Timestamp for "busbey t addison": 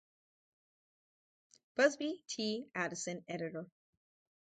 1.77-3.23